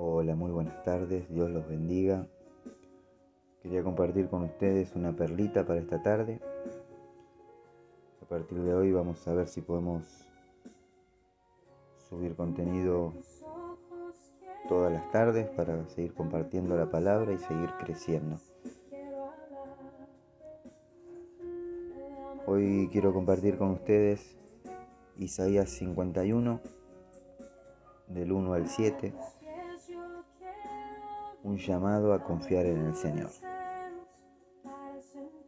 [0.00, 2.28] Hola, muy buenas tardes, Dios los bendiga.
[3.60, 6.40] Quería compartir con ustedes una perlita para esta tarde.
[8.22, 10.04] A partir de hoy vamos a ver si podemos
[12.08, 13.12] subir contenido
[14.68, 18.38] todas las tardes para seguir compartiendo la palabra y seguir creciendo.
[22.46, 24.36] Hoy quiero compartir con ustedes
[25.16, 26.60] Isaías 51,
[28.06, 29.12] del 1 al 7
[31.48, 33.30] un llamado a confiar en el Señor.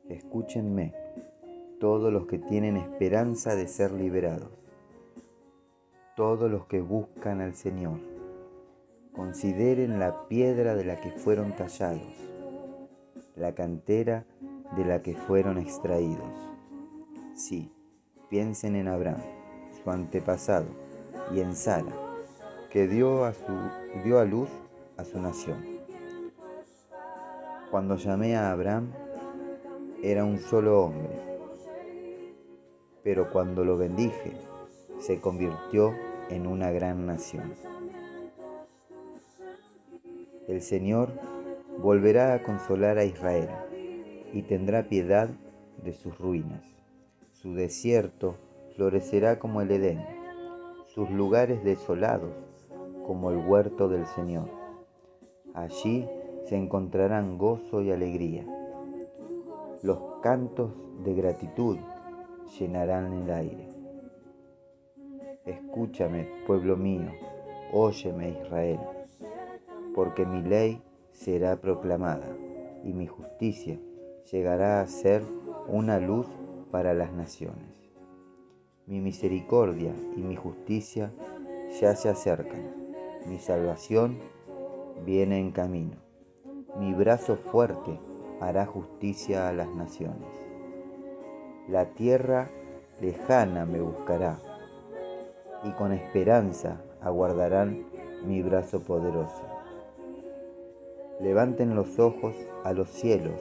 [0.08, 0.94] Escúchenme,
[1.78, 4.50] todos los que tienen esperanza de ser liberados,
[6.16, 8.00] todos los que buscan al Señor.
[9.14, 12.16] Consideren la piedra de la que fueron tallados,
[13.36, 14.24] la cantera
[14.76, 16.32] de la que fueron extraídos.
[17.34, 17.70] Sí,
[18.30, 19.22] piensen en Abraham,
[19.82, 20.68] su antepasado,
[21.34, 21.92] y en Sara,
[22.70, 23.52] que dio a, su,
[24.02, 24.48] dio a luz
[24.96, 25.69] a su nación.
[27.70, 28.90] Cuando llamé a Abraham,
[30.02, 31.10] era un solo hombre,
[33.04, 34.32] pero cuando lo bendije,
[34.98, 35.94] se convirtió
[36.30, 37.54] en una gran nación.
[40.48, 41.10] El Señor
[41.78, 43.48] volverá a consolar a Israel
[44.32, 45.28] y tendrá piedad
[45.84, 46.64] de sus ruinas.
[47.30, 48.34] Su desierto
[48.74, 50.04] florecerá como el Edén,
[50.92, 52.32] sus lugares desolados
[53.06, 54.50] como el huerto del Señor.
[55.54, 56.08] Allí
[56.50, 58.44] se encontrarán gozo y alegría.
[59.84, 60.72] Los cantos
[61.04, 61.78] de gratitud
[62.58, 63.68] llenarán el aire.
[65.46, 67.06] Escúchame, pueblo mío,
[67.72, 68.80] óyeme, Israel,
[69.94, 72.36] porque mi ley será proclamada
[72.82, 73.78] y mi justicia
[74.32, 75.22] llegará a ser
[75.68, 76.26] una luz
[76.72, 77.92] para las naciones.
[78.86, 81.12] Mi misericordia y mi justicia
[81.80, 82.74] ya se acercan,
[83.28, 84.18] mi salvación
[85.06, 86.09] viene en camino.
[86.78, 87.98] Mi brazo fuerte
[88.40, 90.28] hará justicia a las naciones.
[91.68, 92.48] La tierra
[93.00, 94.38] lejana me buscará
[95.64, 97.86] y con esperanza aguardarán
[98.24, 99.42] mi brazo poderoso.
[101.20, 103.40] Levanten los ojos a los cielos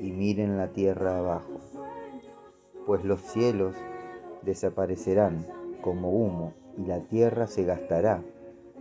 [0.00, 1.60] y miren la tierra abajo,
[2.86, 3.74] pues los cielos
[4.42, 5.46] desaparecerán
[5.82, 8.22] como humo y la tierra se gastará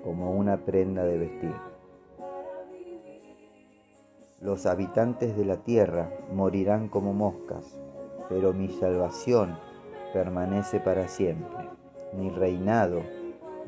[0.03, 1.68] como una prenda de vestir.
[4.41, 7.77] Los habitantes de la tierra morirán como moscas,
[8.29, 9.57] pero mi salvación
[10.13, 11.67] permanece para siempre.
[12.13, 13.01] Mi reinado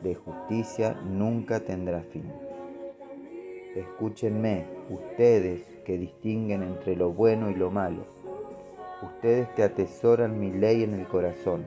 [0.02, 2.32] de justicia nunca tendrá fin.
[3.76, 8.06] Escúchenme, ustedes que distinguen entre lo bueno y lo malo,
[9.04, 11.66] ustedes que atesoran mi ley en el corazón.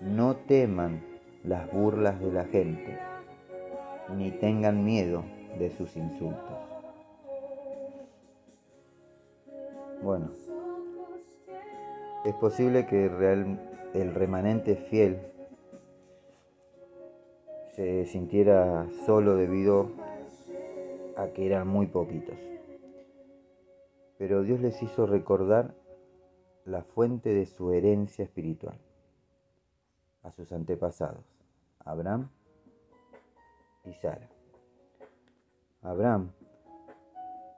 [0.00, 1.00] No teman
[1.44, 2.98] las burlas de la gente,
[4.16, 5.22] ni tengan miedo
[5.60, 6.73] de sus insultos.
[10.04, 10.28] Bueno,
[12.26, 15.32] es posible que el remanente fiel
[17.72, 19.92] se sintiera solo debido
[21.16, 22.36] a que eran muy poquitos.
[24.18, 25.74] Pero Dios les hizo recordar
[26.66, 28.78] la fuente de su herencia espiritual
[30.22, 31.24] a sus antepasados,
[31.82, 32.28] Abraham
[33.86, 34.28] y Sara.
[35.80, 36.30] Abraham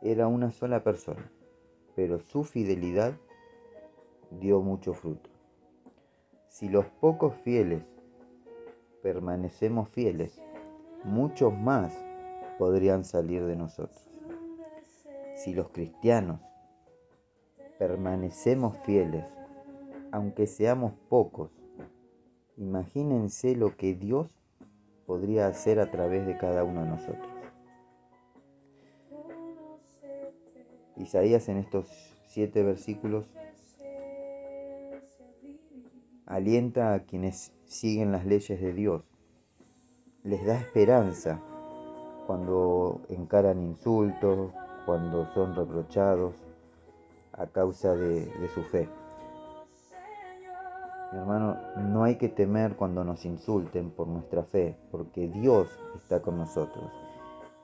[0.01, 1.29] era una sola persona
[1.97, 3.15] pero su fidelidad
[4.31, 5.31] dio mucho fruto.
[6.49, 7.83] Si los pocos fieles
[9.03, 10.41] permanecemos fieles,
[11.05, 11.93] muchos más
[12.59, 14.09] podrían salir de nosotros.
[15.37, 16.41] Si los cristianos
[17.79, 19.25] permanecemos fieles,
[20.13, 21.51] aunque seamos pocos,
[22.57, 24.29] imagínense lo que Dios
[25.07, 27.36] podría hacer a través de cada uno de nosotros.
[30.97, 31.87] Isaías en estos
[32.27, 33.27] siete versículos
[36.27, 39.03] alienta a quienes siguen las leyes de Dios,
[40.25, 41.41] les da esperanza
[42.27, 44.53] cuando encaran insultos,
[44.85, 46.35] cuando son reprochados
[47.33, 48.89] a causa de, su fe.
[51.13, 56.21] Mi hermano, no hay que temer cuando nos insulten por nuestra fe, porque Dios está
[56.21, 56.91] con nosotros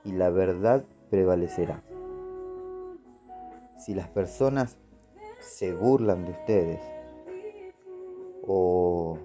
[0.04, 1.82] y la verdad prevalecerá
[3.78, 4.78] si las personas
[5.40, 6.80] se burlan de ustedes
[8.46, 9.18] o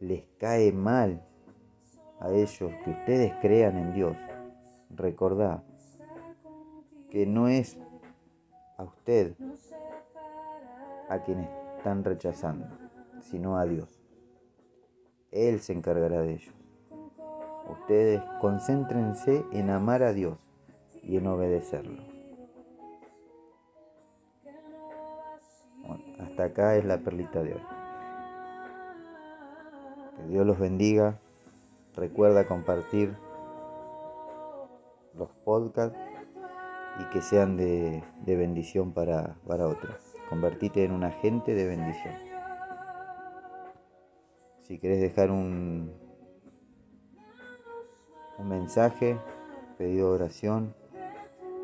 [0.00, 1.24] les cae mal
[2.20, 4.16] a ellos que ustedes crean en Dios,
[4.90, 5.62] recordad
[7.10, 7.78] que no es
[8.76, 9.34] a usted
[11.08, 12.66] a quien están rechazando,
[13.20, 14.00] sino a Dios.
[15.30, 16.54] Él se encargará de ellos.
[17.68, 20.38] Ustedes concéntrense en amar a Dios
[21.02, 22.13] y en obedecerlo.
[26.18, 27.62] Hasta acá es la perlita de hoy.
[30.16, 31.18] Que Dios los bendiga.
[31.96, 33.16] Recuerda compartir
[35.14, 35.98] los podcasts
[37.00, 39.96] y que sean de, bendición para, para otros.
[40.28, 42.14] Convertite en un agente de bendición.
[44.62, 45.92] Si querés dejar un,
[48.38, 49.18] un mensaje,
[49.76, 50.74] pedido de oración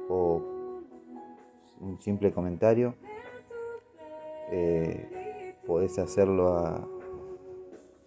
[0.08, 0.42] o
[1.80, 2.94] un simple comentario,
[4.50, 6.86] eh, podés hacerlo a,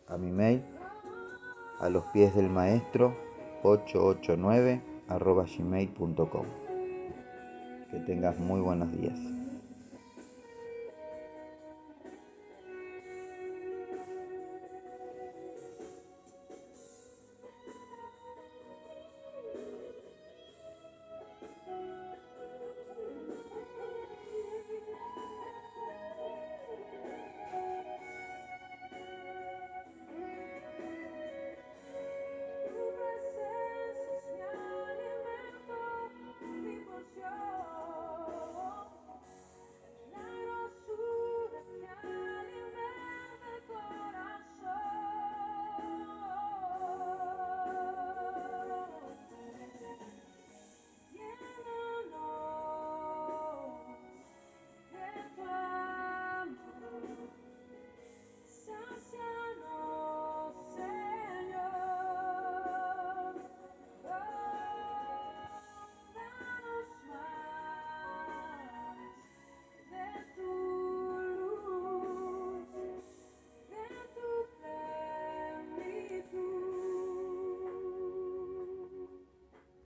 [0.07, 0.63] a mi mail
[1.79, 3.15] a los pies del maestro
[3.63, 6.45] 889 arroba gmail.com.
[7.91, 9.32] Que tengas muy buenos días.